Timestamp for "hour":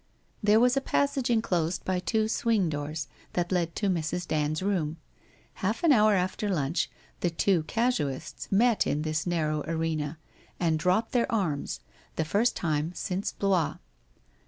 5.91-6.15